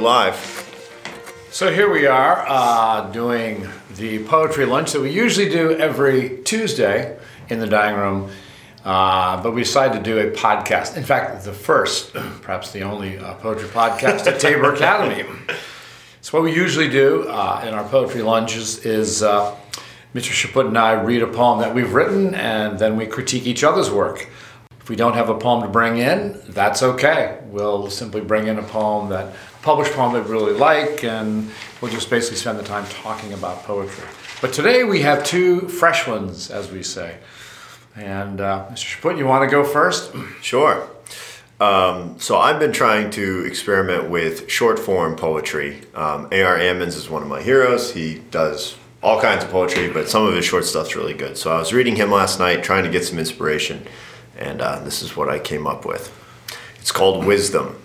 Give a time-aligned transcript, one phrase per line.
[0.00, 0.66] live.
[1.50, 7.18] So here we are uh, doing the poetry lunch that we usually do every Tuesday
[7.50, 8.30] in the dining room,
[8.82, 10.96] uh, but we decided to do a podcast.
[10.96, 15.28] In fact, the first, perhaps the only uh, poetry podcast at Tabor Academy.
[16.22, 19.54] So what we usually do uh, in our poetry lunches is uh,
[20.14, 20.32] Mr.
[20.32, 23.90] Chaput and I read a poem that we've written, and then we critique each other's
[23.90, 24.30] work.
[24.80, 27.38] If we don't have a poem to bring in, that's okay.
[27.48, 31.50] We'll simply bring in a poem that published poem we really like, and
[31.80, 34.08] we'll just basically spend the time talking about poetry.
[34.40, 37.18] But today we have two fresh ones, as we say.
[37.96, 39.00] And uh, Mr.
[39.00, 40.12] Chaput, you want to go first?
[40.42, 40.88] Sure.
[41.60, 45.82] Um, so I've been trying to experiment with short form poetry.
[45.94, 46.56] Um, A.R.
[46.56, 47.92] Ammons is one of my heroes.
[47.92, 51.36] He does all kinds of poetry, but some of his short stuff's really good.
[51.36, 53.86] So I was reading him last night, trying to get some inspiration,
[54.38, 56.10] and uh, this is what I came up with.
[56.78, 57.76] It's called Wisdom.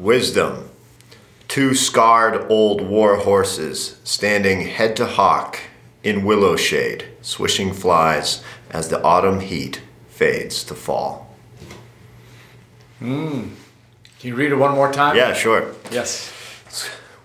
[0.00, 0.70] Wisdom.
[1.46, 5.60] Two scarred old war horses standing head to hock
[6.02, 11.36] in willow shade, swishing flies as the autumn heat fades to fall.
[12.98, 13.48] Hmm.
[14.18, 15.16] Can you read it one more time?
[15.16, 15.74] Yeah, sure.
[15.90, 16.32] Yes.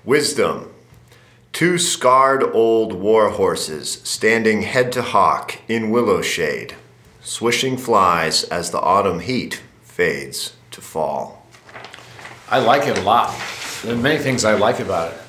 [0.03, 0.69] Wisdom.
[1.53, 6.75] Two scarred old war horses standing head to hock in willow shade,
[7.21, 11.44] swishing flies as the autumn heat fades to fall.
[12.49, 13.35] I like it a lot.
[13.83, 15.21] There are many things I like about it.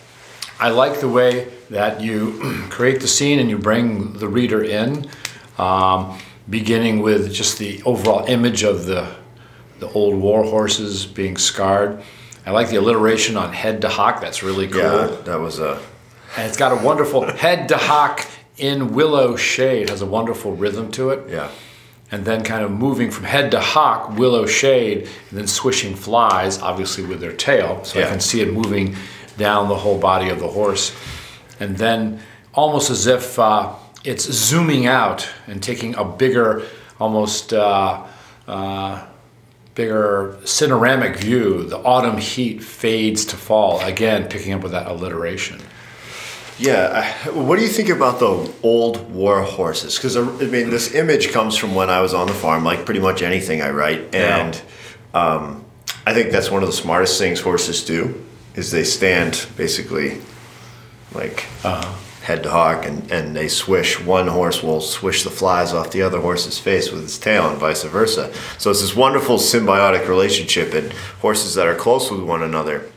[0.59, 5.09] I like the way that you create the scene and you bring the reader in,
[5.59, 9.15] um, beginning with just the overall image of the
[9.79, 12.03] the old war horses being scarred.
[12.47, 14.21] I like the alliteration on head to hock.
[14.21, 14.81] That's really cool.
[14.81, 15.83] Yeah, that was a.
[16.37, 19.91] And it's got a wonderful head to hock in willow shade.
[19.91, 21.29] Has a wonderful rhythm to it.
[21.29, 21.51] Yeah.
[22.13, 26.61] And then kind of moving from head to hock, willow shade, and then swishing flies,
[26.61, 27.83] obviously with their tail.
[27.85, 28.07] So Yeah.
[28.07, 28.97] I can see it moving
[29.37, 30.95] down the whole body of the horse.
[31.59, 32.21] And then
[32.55, 33.73] almost as if uh,
[34.05, 36.63] it's zooming out and taking a bigger,
[37.01, 38.05] almost uh,
[38.47, 39.05] uh,
[39.75, 41.65] bigger panoramic view.
[41.65, 43.81] The autumn heat fades to fall.
[43.81, 45.61] Again, picking up with that alliteration.
[46.59, 47.15] Yeah.
[47.25, 49.97] I, what do you think about the old war horses?
[49.97, 52.85] Because uh, I mean, this image comes from when I was on the farm, like
[52.85, 54.39] pretty much anything I write, Yeah.
[54.39, 54.63] and
[55.15, 55.65] um,
[56.07, 58.25] I think that's one of the smartest things horses do
[58.55, 60.23] is they stand basically
[61.13, 61.95] like uh-huh.
[62.23, 64.01] head to hock, and, and they swish.
[64.01, 67.59] One horse will swish the flies off the other horse's face with its tail, and
[67.59, 68.33] vice versa.
[68.59, 72.91] So it's this wonderful symbiotic relationship, and horses that are close with one another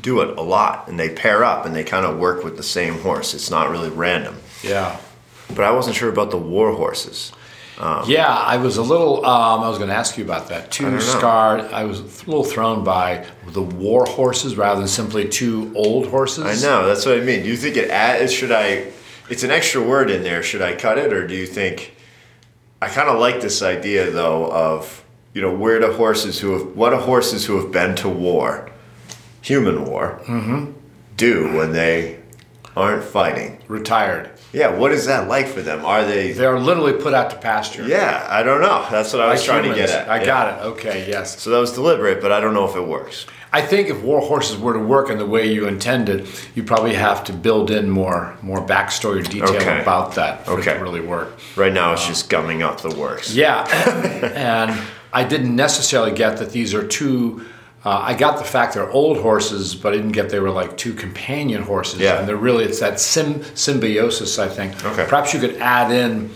[0.00, 2.62] do it a lot and they pair up and they kind of work with the
[2.62, 3.34] same horse.
[3.34, 4.36] It's not really random.
[4.62, 4.98] Yeah.
[5.48, 7.32] But I wasn't sure about the war horses.
[8.06, 9.26] Yeah, I was a little.
[9.26, 10.70] Um, I was going to ask you about that.
[10.70, 11.60] Two scarred.
[11.72, 16.44] I was a little thrown by the war horses rather than simply two old horses.
[16.44, 17.42] I know, that's what I mean.
[17.42, 18.92] Do you think it add, should I
[19.28, 21.96] it's an extra word in there, should I cut it or do you think
[22.80, 26.76] I kind of like this idea though of you know where do horses who have
[26.76, 28.70] what do horses who have been to war,
[29.44, 30.72] human war, mm-hmm.
[31.16, 32.18] do when they
[32.76, 33.58] aren't fighting?
[33.68, 34.30] Retired.
[34.52, 35.84] Yeah, what is that like for them?
[35.84, 37.86] Are they They're literally put out to pasture.
[37.86, 38.86] Yeah, I don't know.
[38.90, 39.90] That's what I was Like trying humans.
[39.90, 40.08] to get at.
[40.08, 40.26] I Yeah.
[40.26, 40.66] got it.
[40.66, 41.06] Okay.
[41.08, 41.40] Yes.
[41.42, 43.26] So that was deliberate, but I don't know if it works.
[43.52, 46.26] I think if war horses were to work in the way you intended,
[46.56, 49.80] you probably have to build in more more backstory or detail Okay.
[49.82, 50.74] about that for it Okay.
[50.74, 51.36] to really work.
[51.56, 53.32] Right now, it's um, just gumming up the works.
[53.34, 53.64] Yeah,
[54.34, 54.76] and
[55.12, 57.44] I didn't necessarily get that these are two.
[57.84, 60.76] Uh, I got the fact they're old horses, but I didn't get they were like
[60.78, 62.00] two companion horses.
[62.00, 62.18] Yeah.
[62.18, 64.38] and they're really it's that sim, symbiosis.
[64.38, 64.82] I think.
[64.84, 65.04] Okay.
[65.06, 66.30] Perhaps you could add in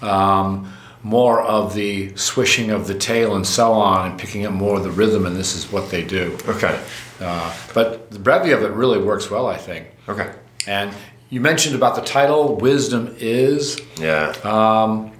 [0.00, 4.78] um, more of the swishing of the tail and so on, and picking up more
[4.78, 5.26] of the rhythm.
[5.26, 6.36] And this is what they do.
[6.48, 6.80] Okay.
[7.20, 9.88] Uh, but the brevity of it really works well, I think.
[10.08, 10.32] Okay.
[10.66, 10.94] And
[11.28, 14.28] you mentioned about the title, "Wisdom is." Yeah.
[14.44, 15.12] Um.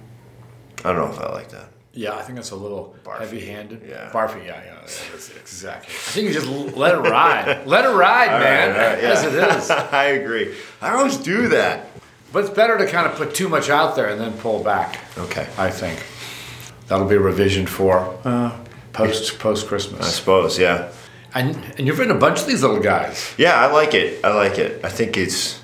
[0.83, 1.69] I don't know if I like that.
[1.97, 3.19] Yeah, I think that's a little Barfy.
[3.19, 3.81] heavy-handed.
[3.89, 4.11] Yeah.
[4.13, 4.45] barfy.
[4.45, 5.91] Yeah, yeah, yeah, exactly.
[5.95, 6.47] I think you just
[6.77, 7.65] let it ride.
[7.65, 9.29] let it ride, man, All right, as yeah.
[9.29, 9.69] it is.
[9.71, 10.53] I agree.
[10.79, 11.89] I always do that.
[12.31, 14.99] But it's better to kind of put too much out there and then pull back.
[15.17, 15.47] Okay.
[15.57, 16.05] I think
[16.87, 18.55] that'll be a revision for uh,
[18.93, 20.01] post post Christmas.
[20.05, 20.59] I suppose.
[20.59, 20.91] Yeah.
[21.33, 23.33] And and you've written a bunch of these little guys.
[23.39, 24.23] Yeah, I like it.
[24.23, 24.85] I like it.
[24.85, 25.59] I think it's.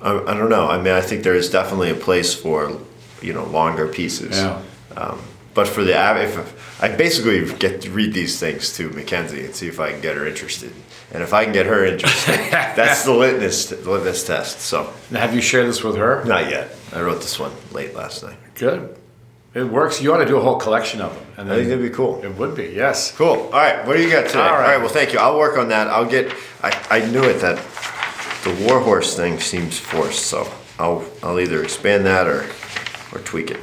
[0.00, 0.68] I, I don't know.
[0.68, 2.80] I mean, I think there is definitely a place for,
[3.20, 4.38] you know, longer pieces.
[4.38, 4.62] Yeah.
[4.96, 5.20] Um,
[5.54, 9.68] but for the if I basically get to read these things to Mackenzie and see
[9.68, 10.72] if I can get her interested,
[11.12, 14.60] and if I can get her interested, that's the litmus the litmus test.
[14.60, 16.24] So Now, have you shared this with her?
[16.24, 16.74] not yet.
[16.92, 18.36] I wrote this one late last night.
[18.54, 18.96] Good.
[19.54, 20.02] It works.
[20.02, 21.24] You ought to do a whole collection of them.
[21.36, 22.20] And I think that'd be cool.
[22.24, 23.12] It would be, yes.
[23.16, 23.36] Cool.
[23.36, 23.86] All right.
[23.86, 24.40] What do you got today?
[24.40, 24.72] All All right.
[24.74, 24.78] right.
[24.78, 25.20] Well, thank you.
[25.20, 25.86] I'll work on that.
[25.86, 26.34] I'll get.
[26.62, 27.58] I, I knew it that
[28.42, 32.46] the warhorse thing seems forced, so I'll I'll either expand that or
[33.12, 33.60] or tweak it.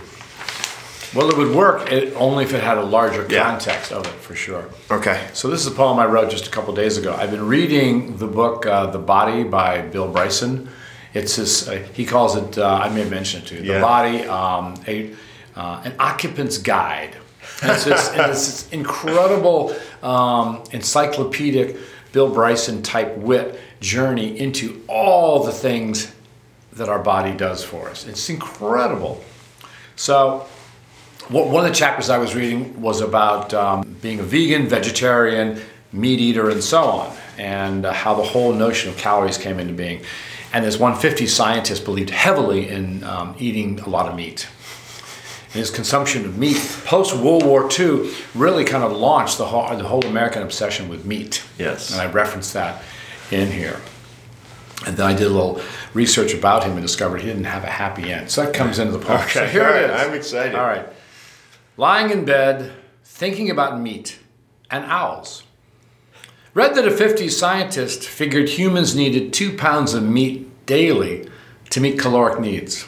[1.14, 3.44] Well, it would work it, only if it had a larger Yeah.
[3.44, 4.66] context of it, for sure.
[4.90, 5.28] Okay.
[5.34, 7.14] So this is a poem I wrote just a couple days ago.
[7.18, 10.70] I've been reading the book uh, "The Body" by Bill Bryson.
[11.14, 11.68] It's this.
[11.68, 12.58] Uh, he calls it.
[12.58, 13.64] Uh, I may have mentioned it to you.
[13.64, 13.76] Yeah.
[13.76, 15.12] The Body, um, a
[15.56, 17.16] uh, an occupant's guide.
[17.62, 21.76] And it's this, and it's this incredible um, encyclopedic
[22.14, 26.12] Bill Bryson type wit journey into all the things
[26.74, 28.08] that our body does for us.
[28.08, 29.22] It's incredible.
[29.96, 30.46] So
[31.30, 36.20] one of the chapters I was reading was about um, being a vegan, vegetarian, meat
[36.20, 40.04] eater, and so on, and uh, how the whole notion of calories came into being.
[40.54, 44.48] And this 150 scientist believed heavily in um, eating a lot of meat.
[45.46, 49.76] And his consumption of meat post World War II really kind of launched the whole,
[49.76, 51.44] the whole American obsession with meat.
[51.58, 51.92] Yes.
[51.92, 52.84] And I referenced that
[53.32, 53.80] in here.
[54.86, 55.62] And then I did a little
[55.94, 58.32] research about him and discovered he didn't have a happy end.
[58.32, 59.28] So that comes into the poem.
[59.30, 60.08] So here All it right, is.
[60.08, 60.56] I'm excited.
[60.56, 60.88] All right.
[61.78, 62.74] Lying in bed,
[63.06, 64.20] thinking about meat
[64.70, 65.44] and owls.
[66.54, 71.30] Read that a 50s scientist figured humans needed two pounds of meat daily
[71.70, 72.86] to meet caloric needs.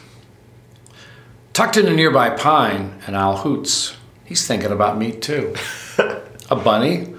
[1.54, 3.96] Tucked in a nearby pine, an owl hoots.
[4.26, 5.56] He's thinking about meat too.
[6.50, 7.14] a bunny,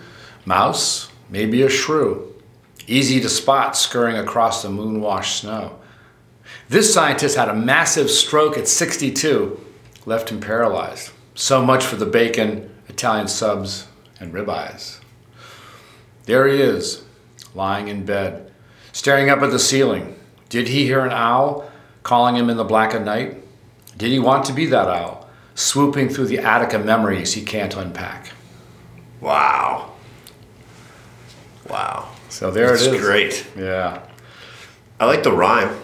[0.45, 2.35] mouse, maybe a shrew.
[2.87, 5.79] Easy to spot scurrying across the moon washed snow.
[6.69, 9.59] This scientist had a massive stroke at 62,
[10.05, 11.11] left him paralyzed.
[11.35, 13.87] So much for the bacon, Italian subs,
[14.21, 15.01] and ribeyes.
[16.27, 17.05] There he is,
[17.55, 18.53] lying in bed,
[18.93, 20.17] staring up at the ceiling.
[20.49, 21.71] Did he hear an owl
[22.03, 23.43] calling him in the black of night?
[23.99, 27.77] Did he want to be that owl, swooping through the attic of memories he can't
[27.77, 28.33] unpack?
[29.21, 29.93] Wow.
[31.69, 32.11] Wow.
[32.29, 33.01] So there That's it is.
[33.01, 33.47] great.
[33.57, 34.03] Yeah.
[35.01, 35.81] I like the rhyme.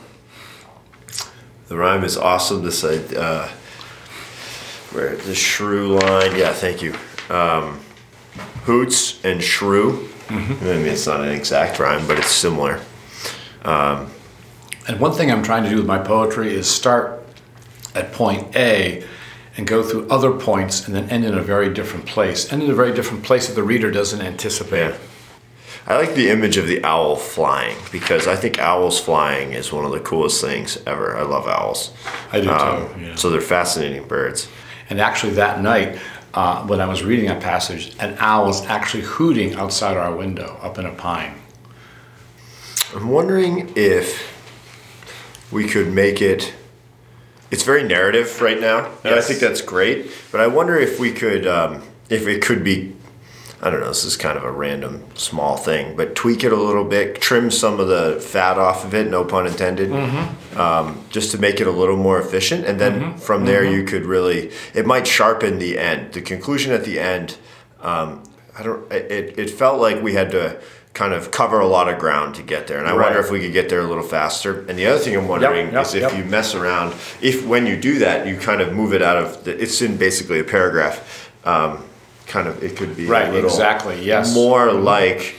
[1.68, 2.62] The rhyme is awesome.
[2.62, 3.50] This uh,
[4.92, 6.36] where the shrew line.
[6.36, 6.94] Yeah, thank you.
[7.28, 7.80] Um,
[8.64, 10.08] hoots and shrew.
[10.28, 10.64] Mm-hmm.
[10.64, 12.80] I mean, it's not an exact rhyme, but it's similar.
[13.64, 17.22] And one thing I'm trying to do with my poetry is start
[17.94, 19.04] at point A
[19.56, 22.52] and go through other points and then end in a very different place.
[22.52, 24.90] End in a very different place that the reader doesn't anticipate.
[24.90, 24.98] Yeah.
[25.86, 29.84] I like the image of the owl flying because I think owls flying is one
[29.84, 31.16] of the coolest things ever.
[31.16, 31.92] I love owls.
[32.32, 33.00] I do Um, too.
[33.00, 33.14] Yeah.
[33.16, 34.48] So they're fascinating birds.
[34.90, 35.98] And actually, that night,
[36.34, 40.58] uh, when I was reading that passage, an owl was actually hooting outside our window
[40.62, 41.34] up in a pine.
[42.94, 44.36] I'm wondering if
[45.52, 46.52] we could make it.
[47.50, 50.10] It's very narrative right now, and I think that's great.
[50.30, 52.96] But I wonder if we could, um, if it could be.
[53.62, 53.88] I don't know.
[53.88, 57.50] This is kind of a random small thing, but tweak it a little bit, trim
[57.50, 59.08] some of the fat off of it.
[59.10, 59.92] No pun intended.
[60.56, 64.04] Um, just to make it a little more efficient, and then from there you could
[64.06, 64.50] really.
[64.74, 66.12] It might sharpen the end.
[66.14, 67.36] The conclusion at the end.
[67.82, 68.22] Um,
[68.58, 68.90] I don't.
[68.92, 70.58] It, it felt like we had to
[70.92, 73.04] kind of cover a lot of ground to get there, and I Right.
[73.06, 74.64] wonder if we could get there a little faster.
[74.68, 76.16] And the other thing I'm wondering yep, is if yep.
[76.16, 79.44] you mess around, if when you do that, you kind of move it out of.
[79.44, 81.30] The, it's in basically a paragraph.
[81.44, 81.84] Um,
[82.30, 84.32] kind of, it could be a Right, little exactly, yes.
[84.34, 85.34] more like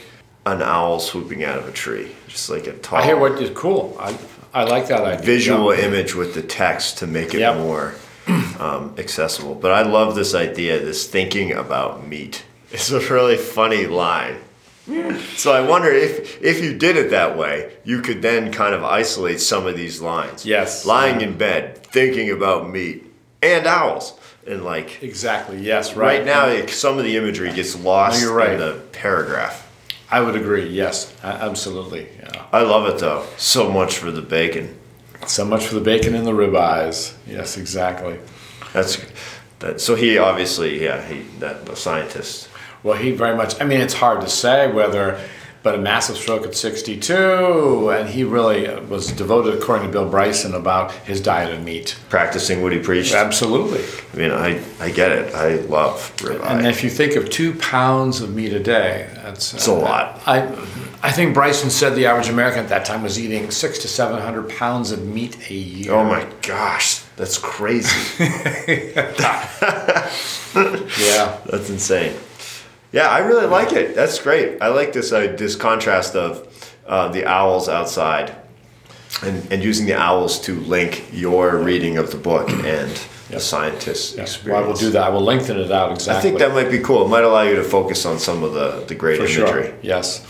[0.46, 2.98] an owl swooping out of a tree, just like a tall.
[3.00, 3.96] I hear what is cool.
[3.98, 4.16] I,
[4.52, 5.24] I like that idea.
[5.24, 5.86] visual Yeah.
[5.86, 7.56] image with the text to make it Yep.
[7.56, 7.94] more
[8.60, 9.54] um, accessible.
[9.54, 12.44] But I love this idea, this thinking about meat.
[12.72, 14.36] It's a really funny line.
[15.36, 18.82] So I wonder if if you did it that way, you could then kind of
[18.82, 20.44] isolate some of these lines.
[20.46, 20.84] Yes.
[20.86, 23.04] Lying in bed, thinking about meat
[23.42, 24.14] and owls.
[24.46, 25.58] And like Exactly.
[25.58, 25.94] Yes.
[25.94, 28.52] right, Right, now, like, some of the imagery gets lost No, you're right.
[28.52, 29.68] in the paragraph.
[30.10, 30.68] I would agree.
[30.68, 31.14] Yes.
[31.22, 32.08] Absolutely.
[32.20, 32.44] Yeah.
[32.52, 33.24] I love it though.
[33.38, 34.76] So much for the bacon.
[35.26, 37.14] So much for the bacon and the ribeyes.
[37.26, 37.56] Yes.
[37.56, 38.18] Exactly.
[38.72, 38.98] That's
[39.60, 39.80] that.
[39.80, 42.48] So he obviously, yeah, he that the scientist.
[42.82, 43.60] Well, he very much.
[43.60, 45.20] I mean, it's hard to say whether,
[45.62, 50.54] but a massive stroke at 62, and he really was devoted, according to Bill Bryson,
[50.54, 51.96] about his diet of meat.
[52.08, 53.14] practicing what he preached.
[53.14, 53.84] Absolutely.
[54.12, 55.34] I mean, I, I get it.
[55.34, 56.44] I love ribeye.
[56.58, 60.20] And if you think of two pounds of meat a day, that's It's a lot.
[60.26, 60.46] I,
[61.04, 64.20] I think Bryson said the average American at that time was eating six to seven
[64.20, 65.92] hundred pounds of meat a year.
[65.94, 67.88] oh my gosh, that's crazy.
[70.54, 71.38] Yeah.
[71.46, 72.14] that's insane.
[72.92, 73.94] Yeah, I really like it.
[73.94, 74.60] That's great.
[74.60, 76.46] I like this uh, this contrast of
[76.86, 78.34] uh, the owls outside,
[79.22, 82.90] and and using the owls to link your reading of the book and
[83.30, 85.04] the scientist's Well, I will do that.
[85.04, 86.18] I will lengthen it out exactly.
[86.18, 87.06] I think that might be cool.
[87.06, 89.64] It might allow you to focus on some of the, the great For imagery.
[89.68, 89.74] sure.
[89.80, 90.26] Yes.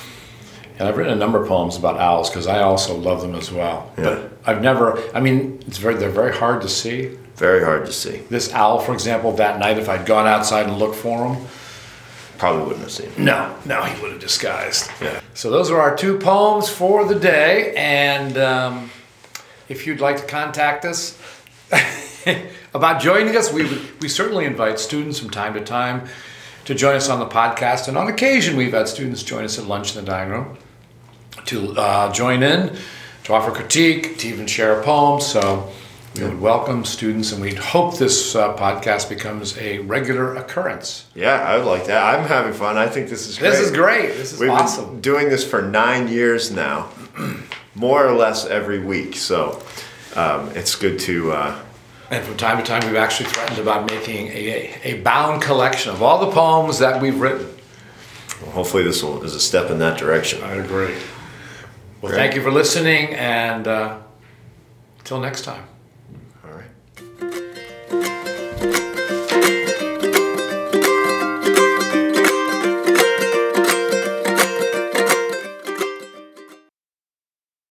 [0.79, 3.51] And I've written a number of poems about owls because I also love them as
[3.51, 3.93] well.
[3.99, 4.05] Yeah.
[4.05, 5.03] But I've never.
[5.17, 5.95] I mean, it's very.
[5.97, 7.19] They're very hard to see.
[7.35, 8.19] Very hard to see.
[8.31, 11.45] This owl, for example, that night, if I'd gone outside and looked for him,
[12.39, 13.07] Probably wouldn't have seen.
[13.07, 13.19] it.
[13.19, 14.91] no, no, he would have disguised.
[15.01, 15.21] Yeah.
[15.35, 18.91] So those are our two poems for the day, and um,
[19.69, 21.19] if you'd like to contact us
[22.75, 23.65] about joining us, we
[24.01, 26.09] we certainly invite students from time to time
[26.65, 29.67] to join us on the podcast, and on occasion we've had students join us at
[29.67, 30.59] lunch in the dining room
[31.47, 32.77] to uh, join in,
[33.25, 35.21] to offer critique, to even share a poem.
[35.21, 35.73] So.
[36.15, 41.07] We would welcome students, and we'd hope this uh, podcast becomes a regular occurrence.
[41.15, 42.15] Yeah, I would like that.
[42.15, 42.77] I'm having fun.
[42.77, 43.51] I think this is great.
[43.51, 44.07] This is great.
[44.09, 44.85] This is We've awesome.
[44.91, 46.91] been doing this for nine years now,
[47.75, 49.17] more or less every week.
[49.17, 49.63] So
[50.15, 51.33] um, it's good to.
[51.33, 51.59] Uh,
[52.11, 56.03] And from time to time, we've actually threatened about making a, a bound collection of
[56.03, 57.49] all the poems that we've written.
[58.53, 60.43] hopefully, this will is a step in that direction.
[60.45, 60.95] I'd agree.
[62.03, 62.17] Well, Great.
[62.17, 63.99] thank you for listening, and uh,
[65.05, 65.65] till next time.